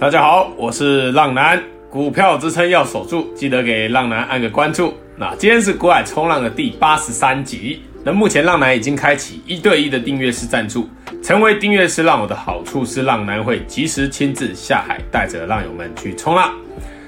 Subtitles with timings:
[0.00, 1.60] 大家好，我是浪男，
[1.90, 4.94] 股票支撑要守住，记得给浪男按个关注。
[5.16, 7.82] 那今天是股海冲浪的第八十三集。
[8.04, 10.88] 那目前浪男已经开启一对一的订阅式赞助，
[11.20, 16.54] 成为订阅式浪友的好处是浪男会及时亲自下海，带着浪友们去冲浪。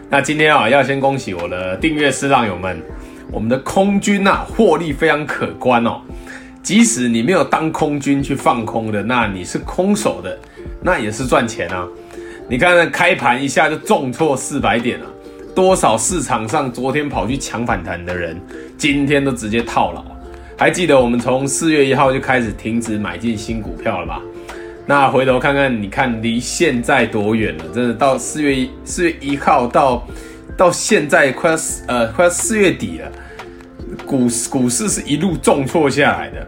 [0.08, 2.82] 那今天啊，要先恭喜我的订阅式浪友们，
[3.30, 6.00] 我们的空军啊，获利非常可观哦。
[6.60, 10.36] 即使你没有当空军去放空的，那你是空手的，
[10.82, 11.86] 那也是赚钱啊。
[12.50, 15.06] 你看，开盘一下就重挫四百点了，
[15.54, 18.36] 多少市场上昨天跑去抢反弹的人，
[18.76, 20.04] 今天都直接套牢。
[20.58, 24.20] 还记得我们从四月一号就开始停止买进新股票了吧？
[24.84, 27.64] 那回头看看，你看离现在多远了？
[27.72, 30.04] 真的到四月一四月一号到
[30.56, 31.56] 到现在快要
[31.86, 33.12] 呃快要四月底了，
[34.04, 36.44] 股市股市是一路重挫下来的。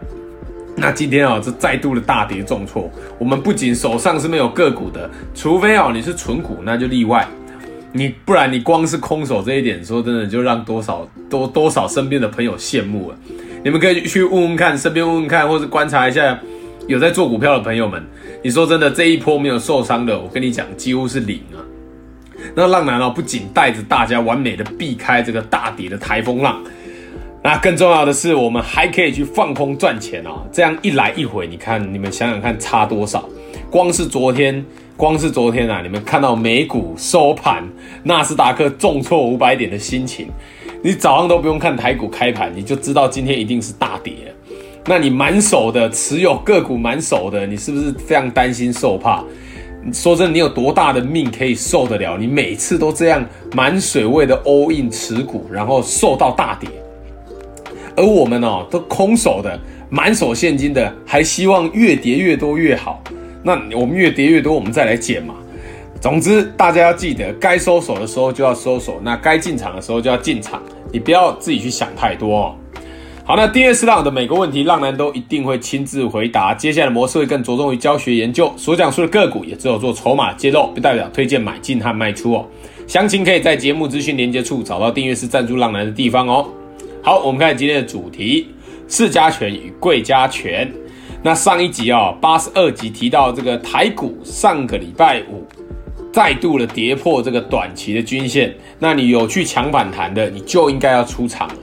[0.75, 7.27] 那今天啊，这再度的大跌重挫，我们不仅手上是没有个股的，除非啊你是存股，那就例外。
[7.91, 13.17] 你不然你光是空手这一点，说真的就让多少多多少身边的朋友羡慕了。
[13.63, 16.37] 你们可以去问问看，身边问问看，或是观察一下
[16.87, 18.03] 有在做股票的朋友们。
[18.43, 21.61] 你说真的，这一波没有受伤的，我跟你讲，几乎是零啊。
[22.55, 26.61] 那浪男啊，不仅带着大家完美的避开这个大跌的台风浪。
[27.43, 30.47] 那更重要的是，我们还可以去放空赚钱哦。
[30.49, 33.27] 这样一来一回，你看，你们想想看差多少？
[33.69, 34.63] 光是昨天，
[34.95, 37.61] 光是昨天啊，你们看到美股收盘，
[38.01, 40.29] 纳斯达克重挫五百点的心情，
[40.81, 44.13] 你早上都不用看台股开盘，你就知道今天一定是大跌。
[44.85, 49.21] 那你满手的持有个股满手的，你是不是非常担心受怕？
[49.91, 52.17] 说真的，你有多大的命可以受得了？
[52.17, 56.69] 你每次都这样满水位的 all in 持股，然后受到大跌。
[57.95, 63.03] 而我们哦，都空手的，满手现金的，还希望越跌越多越好。
[63.43, 65.35] 那我们越跌越多，我们再来减嘛。
[65.99, 70.61] 总之，大家要记得，该收手的时候就要收手，那该进场的时候就要进场。
[70.91, 72.55] 你不要自己去想太多哦。
[73.25, 76.53] 好，那订阅式浪的每个问题，浪男都一定会亲自回答。
[76.53, 82.45] 接下来模式会更着重于教学研究，所讲述的个股也只有做筹码揭露，不代表推荐买进和卖出哦。
[82.85, 86.45] 详情可以在节目资讯连接处找到订阅式赞助浪男的地方哦。
[87.05, 88.47] 好，我们看今天的主题：
[88.87, 90.71] 市加权与贵加权。
[91.21, 95.45] 那上一集啊，八十二集提到这个台股上个礼拜五
[96.13, 101.55] 再度的跌破这个短期的均线，那你有去抢反弹的，你就应该要出场了。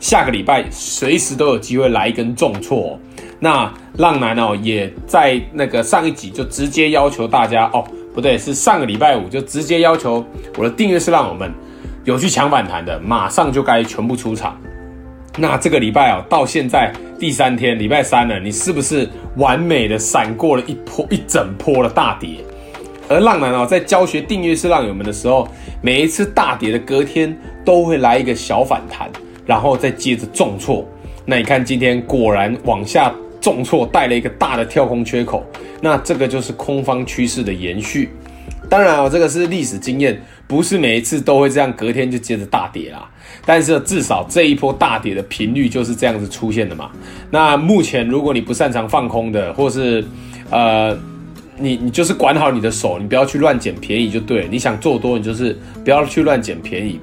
[0.00, 2.98] 下个礼拜随时都有机会来一根重挫。
[3.38, 10.26] 那浪男哦，也在那个上一集就直接要求大家哦，不对，是上个礼拜五就直接要求
[10.56, 11.54] 我的订阅是浪友们
[12.02, 14.60] 有去抢反弹的，马上就该全部出场。
[15.40, 22.38] 那这个礼拜啊，到现在第三天，礼拜三了，你是不是完美的闪过了一波一整波的大跌？
[23.08, 25.46] 而浪男啊，在教学订阅式浪友们的时候，
[25.80, 29.08] 每一次大跌的隔天都会来一个小反弹，
[29.46, 30.84] 然后再接着重挫。
[31.24, 35.46] 那你看今天果然往下重挫，带了一个大的跳空缺口，
[35.80, 38.10] 那这个就是空方趋势的延续。
[38.68, 43.08] 当然啊，这个是历史经验，不是每一次都会这样，隔天就接着大跌啦。
[43.46, 46.90] 但是至少这一波大跌的频率就是这样子出现的嘛。
[47.30, 50.04] 那目前如果你不擅长放空的，或是
[50.50, 50.94] 呃，
[51.56, 54.46] 你你就是管好你的手，你不要去乱捡便宜就对。
[54.50, 57.00] 你想做多，你就是不要去乱捡便宜。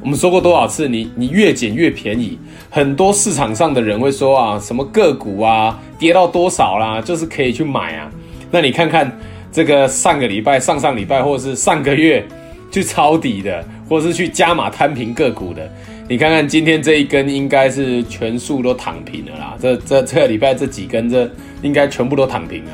[0.00, 2.38] 我们说过多少次，你你越捡越便宜。
[2.70, 8.10] 很多市场上的人会说啊，什么个股啊跌到多少啦，就是可以去买啊。
[8.50, 9.16] 那你看看
[9.52, 12.26] 这个上个礼拜、上上礼拜，或是上个月
[12.72, 13.64] 去抄底的。
[13.88, 15.70] 或是去加码摊平个股的，
[16.08, 19.54] 你看看今天这一根应该是全数都躺平了啦。
[19.60, 21.30] 这这这个礼拜这几根这
[21.60, 22.70] 应该全部都躺平了。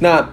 [0.00, 0.28] 那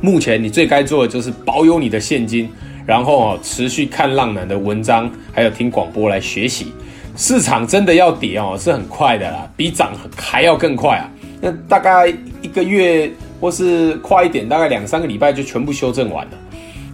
[0.00, 2.48] 目前你最该做的就是保有你的现金，
[2.86, 6.72] 然后哦持续看浪男的文章，还有听广播来学习。
[7.14, 11.10] 市场真的要跌哦，是很快的啦，比涨还要更快啊。
[11.42, 12.08] 那大概
[12.40, 16.32] 一个月或是快一点，大概两三个礼拜就全部修正完了。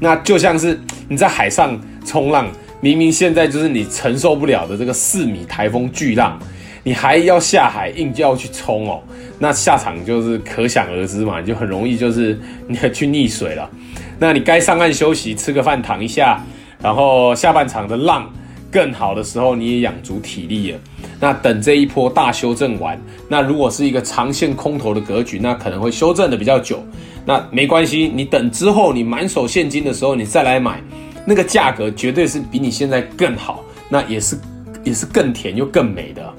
[0.01, 2.47] 那就像是你在海上冲浪。
[2.81, 6.39] 明明现在就是你承受不了的这个四米台风巨浪，
[6.83, 9.03] 你还要下海硬就要去冲哦，
[9.39, 12.39] 那下场就是可想而知嘛，你就很容易就是
[12.69, 13.71] 你要去溺水了。
[14.19, 16.45] 那你该上岸休息，吃个饭，躺一下，
[16.83, 18.31] 然后下半场的浪
[18.75, 20.79] 更好的时候，你也养足体力了。
[21.21, 26.85] 那等这一波大修正完，那如果是一个长线空头的格局，那可能会修正的比较久。
[27.25, 30.83] 那没关系，你等之后你满手现金的时候，你再来买。
[31.25, 34.37] 那个价格绝对是比你现在更好，那也是
[34.83, 36.35] 也是更甜又更美的。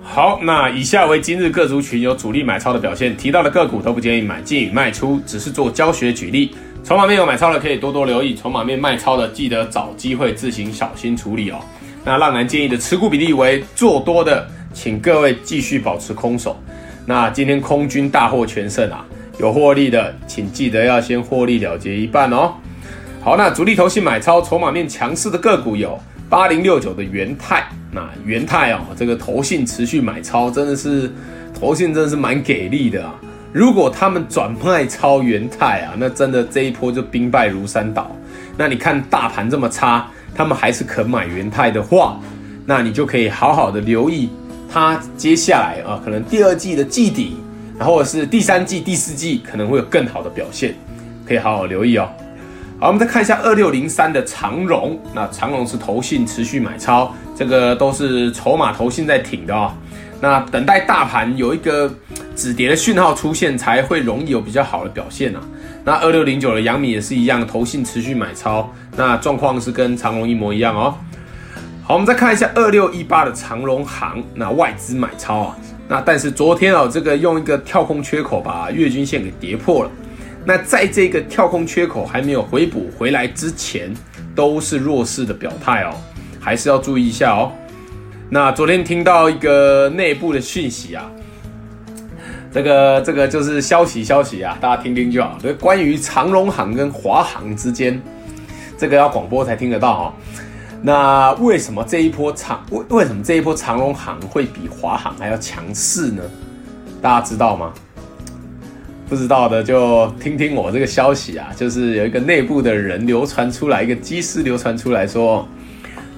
[0.00, 6.54] 好，那以下为今日各族群有主力买超的表现，提到的个股都不建议买进与卖出，只是做教学举例。
[6.84, 11.58] 筹码面有买超的可以多多留意，筹码面卖超的记得找机会自行小心处理哦。
[12.02, 16.56] 那浪男建议的持股比例为做多的，请各位继续保持空手。
[17.04, 19.04] 那今天空军大获全胜啊，
[19.38, 22.54] 有获利的请记得要先获利了结一半哦。
[23.20, 25.98] 好，那主力投信买超筹码面强势的个股有
[26.30, 31.12] 八零六九的元泰，那元泰哦，这个投信持续买超，真的是
[31.58, 33.14] 投信真的是蛮给力的啊。
[33.52, 38.10] 如果他们转卖超元太啊，那真的这一波就兵败如山倒。
[38.56, 42.20] 那你看大盘这么差，他们还是肯买元太的话，
[42.66, 44.28] 那你就可以好好的留意
[44.70, 47.38] 它接下来啊，可能第二季的季底，
[47.78, 50.74] 然后是第三季、第四季可能会有更好的表现，
[51.26, 52.08] 可以好好留意哦。
[52.78, 59.72] 好，我们再看一下二六零三的长荣，那长荣是投信持续买超，这个都是筹码投信在挺的哦。
[60.20, 61.90] 那等待大盘有一个
[62.34, 65.40] 止跌的讯号出现，才会容易有比较好的表现啊。
[65.84, 70.94] 那二六零九的阳明也是一样，投信持续买超，那状况是跟长荣一模一样哦。
[71.82, 75.56] 好，我们再看一下二六一八的长荣行，那外资买超啊，
[75.88, 79.90] 那但是昨天哦，这个用一个跳空缺口把月均线给跌破了。
[80.44, 83.94] 那在这个跳空缺口还没有回补回来之前，
[84.34, 85.94] 都是弱势的表态哦，
[86.40, 87.52] 还是要注意一下哦。
[88.30, 91.10] 那昨天听到一个内部的讯息啊，
[92.52, 95.38] 这个这个就是消息消息啊，大家听听就好。
[95.42, 97.98] 这关于长荣行跟华航之间，
[98.76, 100.12] 这个要广播才听得到哦。
[100.82, 106.22] 那为什么这一波长为为什么这一波长荣行会比华航还要强势呢？
[107.00, 107.72] 大家知道吗？
[109.08, 115.48] 不知道的就听听我这个消息啊，就是有一个内部的人流传出来，一个机师流传出来说。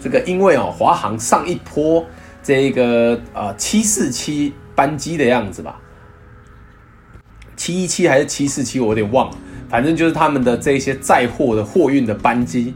[0.00, 2.05] 这个因为哦，华航上一波
[2.43, 5.79] 这个呃七四七班机的样子吧，
[7.56, 9.37] 七一七还是七四七，我有点忘了。
[9.69, 12.75] 反正就是他们的这些载货的货运的班机，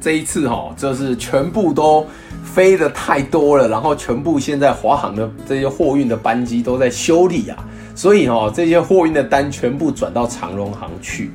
[0.00, 2.06] 这一次哈、哦，就是全部都
[2.44, 7.56] 飞得太多了，然后全部现在华航的这些货运的班机都在修理啊，
[7.94, 11.32] 所以哦，这些货运的单全部转到长荣航去，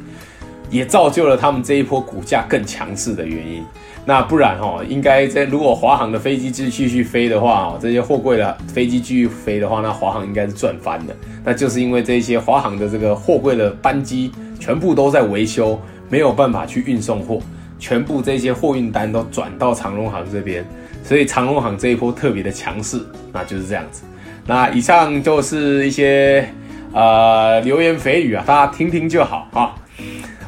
[0.69, 3.61] 也造就了他们这一波股价更强势的原因。
[4.03, 11.15] 那不然哦，应该在如果华航的飞机继续飞的话，这些货柜的飞机继续飞的话，那华航应该是赚翻的。
[11.43, 17.39] 那就是因为这些华航的这个货柜的班机全部都在维修，没有办法去运送货，
[17.77, 20.65] 全部这些货运单都转到长荣航这边，
[21.03, 22.99] 所以长荣航这一波特别的强势，
[23.31, 24.03] 那就是这样子。
[24.47, 26.47] 那以上就是一些
[26.91, 29.75] 呃流言蜚语啊，大家听听就好啊。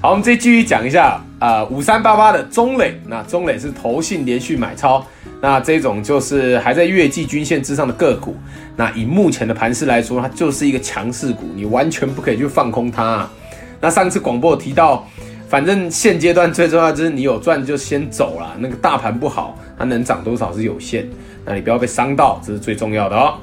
[0.03, 1.17] 好，我们再继续讲一下。
[1.39, 5.05] 啊，五三八八的中磊，那中磊是投信连续买超，
[5.41, 8.35] 那这种就是还在月季均线之上的个股，
[8.75, 13.25] 那以目前的盘势来说，它就是一个强势股，你完全不可以去放空它。
[13.79, 15.07] 那上次广播提到，
[15.47, 21.07] 反正现阶段最重要就是你有赚就先走了，那个大盘不好，它能涨多少是有限，
[21.45, 23.35] 那你不要被伤到，这是最重要的哦。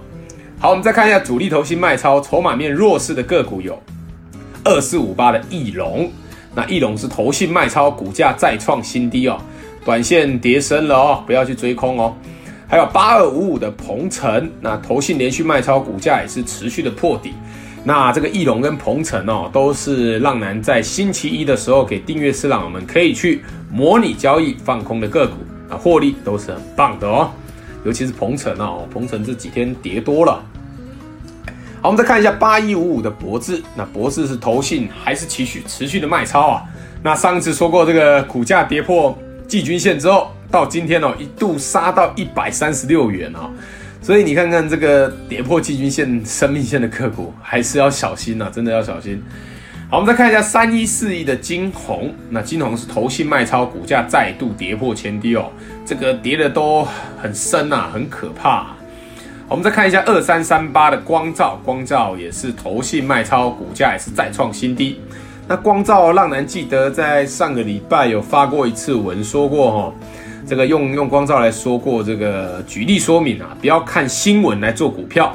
[0.58, 3.78] 好，我们再看一下主力投信卖超，筹码面弱势的个股有
[4.64, 6.10] 二四五八的义隆。
[6.54, 9.40] 那义隆是投信卖超，股价再创新低哦，
[9.84, 12.14] 短线跌深了哦，不要去追空哦。
[12.68, 17.32] 还有八二五五的鹏程，那投信连续卖超，股价也是持续的破底。
[17.82, 25.34] 那这个义隆跟鹏程哦，都是浪男在星期一的时候给订阅师浪友们可以去模拟交易放空的个股，
[25.68, 27.30] 啊，获利都是很棒的哦。
[27.84, 30.44] 尤其是鹏程哦，鹏程这几天跌多了。
[31.82, 36.62] 好，我们再看一下八一五五的博智，那博智是投信还是期许持续的卖超啊？
[37.02, 39.16] 那上一次说过，这个股价跌破
[39.48, 43.48] 季均线之后，到今天哦，一度杀到一百三十六元啊，
[44.02, 49.22] 所以你看看这个跌破季均线生命线的个股，还是要小心呐、啊，真的要小心。
[49.88, 55.50] 好，我们再看一下三一四一的晶宏，那晶宏是投信卖超，股价再度跌破前低哦，
[55.86, 56.86] 这个跌的都
[57.22, 58.66] 很深啊，很可怕、
[59.50, 65.00] 我们再看一下二三三八的光照，光照也是投信卖超，股价也是再创新低。
[65.48, 69.92] 那光照浪男记得在上个礼拜有发过一次文，说过哈，
[70.46, 75.34] 这个用用光照来说过这个举例说明啊，不要看新闻来做股票。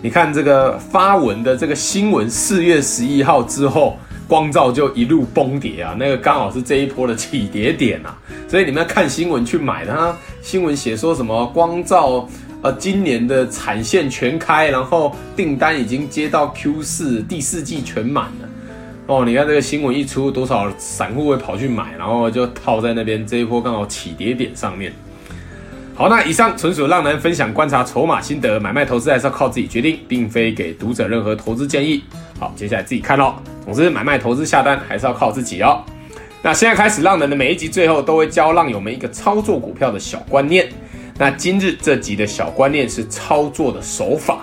[0.00, 10.16] 你看这个发文的这个新闻，四月十一号之后，光照就一路崩跌啊，那个刚好是这一波的起跌点啊，所以你们要看新闻去买的哈。
[10.40, 12.28] 新闻写说什么光照。
[12.62, 18.48] 呃，今年的产线全开，然后订单已经接到 Q 四第四季全满了。
[19.06, 24.92] 哦，你看这个新闻一出，多少散户会跑去买，然后就套在那边，这一波刚好起跌点上面。
[25.94, 32.02] 好，那以上纯属浪男分享观察筹码心得，买卖投资还是要靠自己决定，并非给读者任何投资建议。
[32.38, 33.34] 好，接下来自己看喽。
[33.64, 35.84] 总之，买卖投资下单还是要靠自己哦。
[36.42, 40.68] 那现在开始，浪人的每一集最后都会教浪友们一个操作股票的小观念。
[41.18, 44.40] 那今日这集的小观念是操作的手法。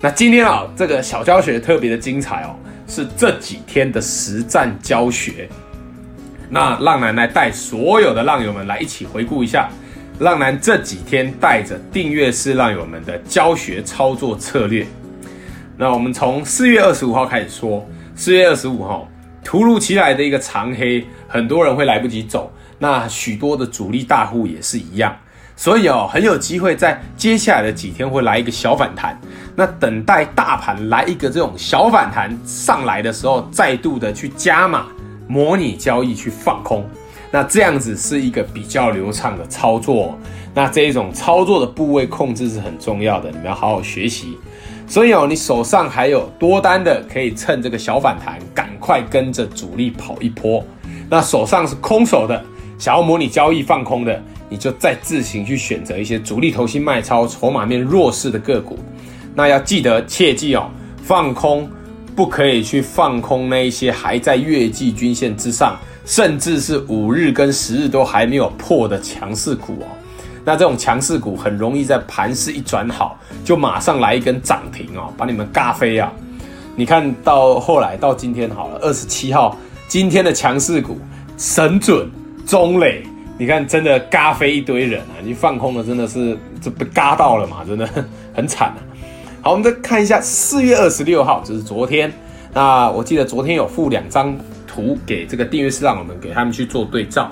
[0.00, 2.54] 那今天啊，这个小教学特别的精彩哦，
[2.86, 5.48] 是这几天的实战教学。
[6.50, 9.70] 那浪男来带所有的浪友们来一起回顾一下，
[10.18, 14.86] 浪男这几天带着订阅式浪友们的教学操作策略。
[15.76, 19.08] 那我们从四月二十五号开始说，四月二十五号。
[19.42, 25.14] 突如其来的一个长黑，很多人会来不及走，那许多的主力大户也是一样，
[25.56, 29.18] 所以哦，很有机会在接下来的几天会来一个小反弹。
[29.56, 34.86] 那等待大盘来一个这种小反弹上来的时候，再度的去加码
[35.28, 36.84] 模拟交易去放空，
[37.30, 40.18] 那这样子是一个比较流畅的操作。
[40.52, 44.36] 那这一种操作的部位控制是很重要的，你们要好好学习。
[44.86, 50.62] 所以哦，你手上还有多单的，可以趁这个小反弹，赶快跟着主力跑一波。
[51.08, 52.44] 那手上是空手的，
[52.78, 54.22] 想要模拟交易放空的，
[54.54, 58.78] 你就再自行去选择一些主力投信卖超、筹码面弱势的个股。
[59.34, 60.70] 那要记得切记哦，
[61.02, 61.68] 放空
[62.14, 69.86] 不可以去放空那一些还在月季均线之上，甚至是五日跟十日都还没有破的强势股哦。
[70.44, 76.12] 那这种强势股很容易在盘势一转好，就马上来一根涨停哦，把你们嘎飞啊！
[76.76, 79.58] 你看到后来到今天好了，二十七号
[79.88, 80.96] 今天的强势股
[81.36, 82.08] 神准
[82.46, 83.02] 中磊，
[83.36, 85.18] 你看真的嘎飞一堆人啊！
[85.22, 87.88] 你放空了真的是这被嘎到了嘛，真的
[88.32, 88.78] 很惨啊！
[89.42, 92.12] 好，我们再看一下四月二十六号，就是昨天。
[92.52, 94.36] 那我记得昨天有附两张
[94.68, 97.28] 图给这个订阅式让我们给他们去做对照。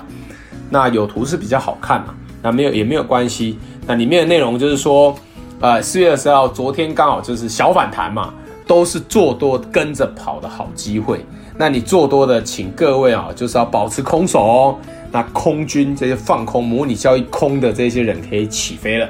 [0.69, 2.13] 那有图是比较好看嘛。
[2.41, 3.57] 那没有也没有关系。
[3.87, 5.15] 那里面的内容就是说，
[5.61, 8.33] 呃，四月二十号，昨天刚好就是小反弹嘛，
[8.67, 11.25] 都是做多跟着跑的好机会。
[11.63, 14.77] 那你做多的，请各位啊，就是要保持空手哦。
[15.09, 19.07] 那空军这些放空模拟交易空的这些人可以起飞了。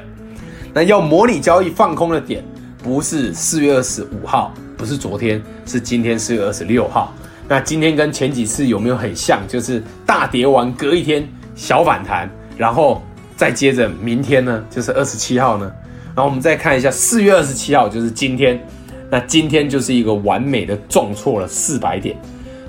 [0.72, 2.44] 那要模拟交易放空的点，
[2.80, 7.12] 不是四月二十五号，不是昨天，是今天四月二十六号。
[7.48, 9.40] 那今天跟前几次有没有很像？
[9.48, 13.02] 就是大跌完隔一天小反弹，然后。
[13.36, 15.68] 再接着明天呢，就是二十七号呢，
[16.14, 18.64] 然后我们再看一下四月二十七号，就是今天，
[19.10, 22.16] 那今天就是一个完美的重挫了四百点，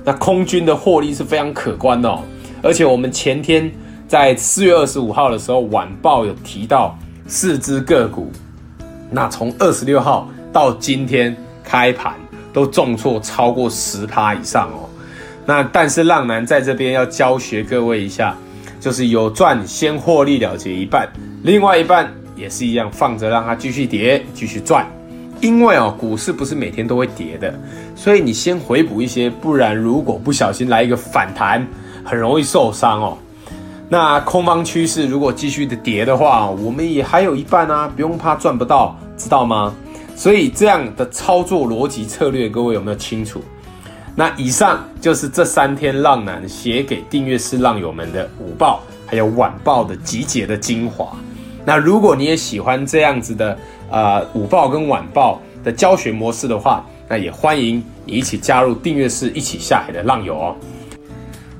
[0.05, 2.21] 那空军的获利是非常可观的哦，
[2.61, 3.69] 而且我们前天
[4.07, 6.97] 在四月二十五号的时候晚报有提到
[7.27, 8.31] 四只个股，
[9.09, 12.13] 那从二十六号到今天开盘
[12.53, 14.87] 都重挫超过十趴以上哦，
[15.45, 18.33] 那但是浪男在这边要教学各位一下。
[18.77, 24.85] 就是有赚先获利了结一半，另外一半也是一样放着让它继续跌继续赚，
[25.41, 27.53] 因为哦股市不是每天都会跌的，
[27.95, 31.65] 所以你先回补一些，不然如果不小心来一个反弹，
[32.03, 33.17] 很容易受伤哦。
[33.87, 39.73] 那空方趋势如果继续的跌的话，我们也还有一半啊，不用怕赚不到，知道吗？
[40.15, 43.41] 所以这样的操作逻辑策略，各位有没有清楚？
[44.15, 51.15] 那以上就是这三天浪男写给订阅式浪友们的午报，还有晚报的集结的精华。
[51.65, 53.57] 那如果你也喜欢这样子的
[53.89, 60.55] 呃午报跟晚报的教学模式的话，那也欢迎你一起加入订阅式一起下海的浪友哦。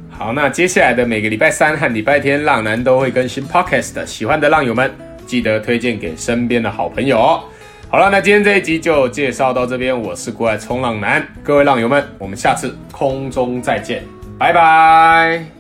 [0.10, 4.90] 好，那接下来的每个礼拜三和礼拜天，浪男都会更新 Podcast，喜欢的浪友们
[5.26, 7.44] 记得推荐给身边的好朋友哦。
[7.90, 9.98] 好了，那今天这一集就介绍到这边。
[9.98, 14.04] 我是股海冲浪男，各位浪友们，我们下次空中再见，
[14.40, 15.55] 拜拜。